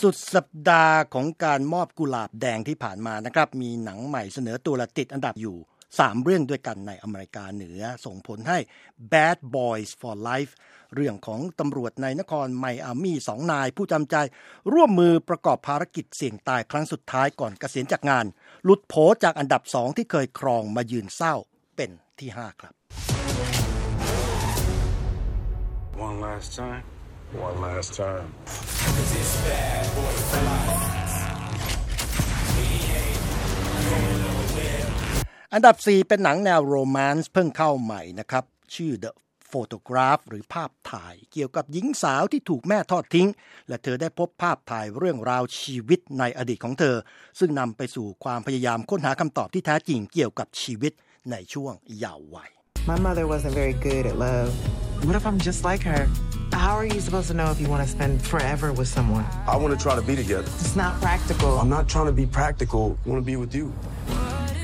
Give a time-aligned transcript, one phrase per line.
[0.00, 5.56] สุดสัปดาห์ของการมอบกุหลาบแดงที่ผ่านมานะครับ มีหนังใหม่เสนอตัวละติดอันดับอยู่
[5.90, 8.58] 3 เรื่องด้วยกันในอเมริกาเหนือ ส่งผลให้
[9.12, 10.52] Bad Boys for Life
[10.94, 14.16] เรื่องของตำรวจในนครไมอามี่สองนายผู้จำใจ
[14.72, 18.26] ร่วมมือประกอบภารกิจเสี่ยงตายครั้งสุดท้ายก่อนเกษียณจากงาน
[18.64, 18.94] หลุดโผ
[19.24, 21.34] จากอันดับสองที่เคยครองมายืนเศร้า
[21.76, 21.90] เป็น
[22.20, 22.74] ที่ 5 ครับ
[26.06, 26.84] One last time.
[27.46, 28.41] One last time.
[35.54, 39.10] อันดับ 4 เป็นหนังแนวโรแมนต์เพิ่งเข้าใหม่นะครับ ชื่อ The
[39.50, 43.28] Photograph หรือภาพถ่ายเกี่ยวกับหญิงสาวที่ถูกแม่ทอดทิ้ง
[43.68, 46.96] และเธอได้พบภาพถ่ายเรื่องราวชีวิตในอดีตของเธอ
[47.38, 50.92] ซึ่งนำไปสู่ความพยายามค้นหาคำตอบที่แท้จริงเกี่ยวกับชีวิต
[51.30, 52.50] ในช่วงเยาว์วัย
[52.90, 54.50] My mother wasn't very good at love.
[55.06, 56.02] What if I'm just like her?
[56.66, 59.24] How are you supposed to know if you want to spend forever with someone?
[59.52, 60.48] I want to try to be together.
[60.64, 61.50] It's not practical.
[61.60, 62.84] I'm not trying to be practical.
[63.04, 63.66] I want to be with you.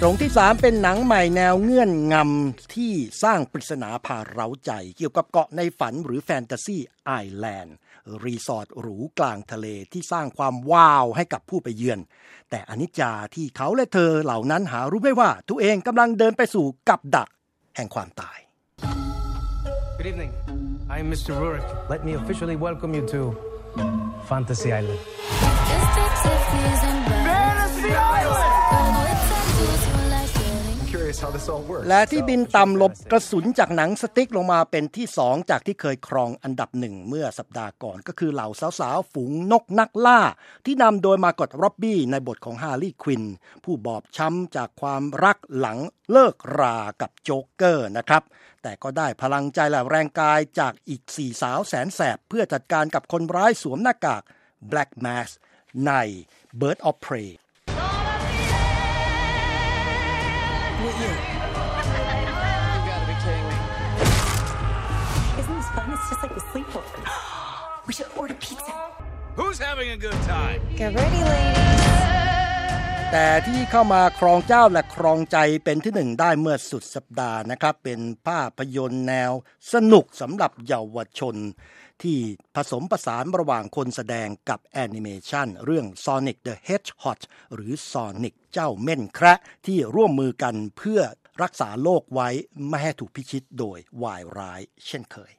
[0.01, 7.77] ตรงที่ 3 เป็นหนังใหม่แนวเงื่อนงำที่สร้างปริศนาพาเร้าใจ เกี่ยวกับเกาะในฝันหรือแฟนตาซีไอแลนด์
[8.25, 12.01] รีสอร์ทหรูกลางทะเลที่สร้างความว้าวให้กับผู้ไปเยือน
[12.51, 17.29] แต่อนิจจาที่เขาและเธอเหล่านั้นหารู้ไม่ว่าตัวเองกำลังเดินไปสู่กับดัก
[17.77, 18.39] แห่งความตาย
[19.99, 20.48] Good evening.
[20.91, 21.37] I'm Mr.
[21.39, 21.89] Rurik.
[21.91, 23.37] Let me officially welcome you to
[24.27, 24.99] Fantasy Island.
[31.89, 38.49] และที่บินต่ำหลบกระสุนจากหนังสติ๊กลงมาเป็นที่สองจากที่เคยครองอันดับหนึ่งเมื่อสัปดาห์ก่อนก็คือเหล่า
[38.81, 40.21] สาวๆ ฝูงนกนักล่า
[40.67, 43.25] ที่นำโดยมากอตร็อบบี้ในบทของฮาร์ลีควิน
[43.65, 45.79] ผู้บอบช้ำจากความรักหลัง
[46.13, 48.23] เลิกรากับโจ๊กเกอร์นะครับ
[48.63, 54.23] แต่ก็ได้พลังใจและแรงกายจากอีกสี่สาวแสนแสบ เพื่อจัดการกับคนร้ายสวมหน้ากาก
[54.71, 55.33] Black Mask
[55.87, 55.93] ใน
[56.61, 57.31] Birds of Prey
[60.79, 60.95] Isn't
[65.57, 65.91] this fun?
[65.93, 67.09] It's just like a sleepover.
[67.87, 68.71] We should order pizza.
[69.35, 70.61] Who's having a good time?
[70.77, 71.88] Get ready, ladies.
[73.13, 79.33] แต่ที่เข้ามาครองเจ้าและครองใจเป็นที่หนึ่งได้เมื่อสุดสัปดาห์นะครับ เป็นภาพยนตร์แนว
[79.73, 81.37] สนุกสำหรับเยาวชน
[82.03, 82.19] ที่
[82.55, 87.19] ผสมผสานระหว่างคนแสดงกับแอนิเมชันเรื่อง Sonic the Hedgehog
[87.55, 91.01] หรือ Sonic เจ้าเม่นแคระที่ร่วมมือกันเพื่อ
[91.43, 92.29] รักษาโลกไว้
[92.69, 95.33] ไม่ให้ถูกพิชิตโดยวายร้าย เช่นเคย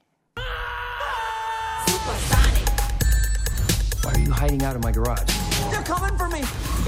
[4.04, 5.49] Why are you hiding out in my garage?
[5.72, 6.42] They're coming for me!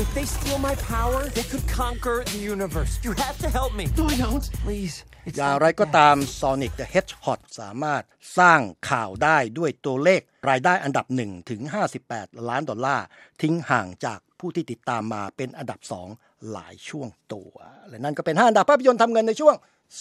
[0.03, 2.93] If they steal my power, they could conquer the universe.
[3.07, 3.85] You have to help me.
[3.97, 4.45] No, I don't.
[4.65, 4.95] Please.
[5.27, 5.97] It's อย่าง not ไร like ก็ that.
[5.99, 8.03] ตาม Sonic the Hedgehog สามารถ
[8.37, 8.59] สร้าง
[8.89, 11.61] ข่าวได้ด้วยตัวเลขรายได้อันดับ1ถึง
[12.05, 13.05] 58 ล้านดอลลาร์
[13.41, 15.79] ทิ้งห่างจากผู้ที่ติดตามมาเป็นอันดับ
[16.15, 17.53] 2 หลายช่วงตัว
[17.89, 19.55] และนั่นก็เป็น 5 อันดับภาพยนตร์ทำเงินในช่วง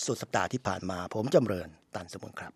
[0.05, 2.53] สุดสัปดาห์ที่ผ่านมาผมจำเริญตันสมุนครับ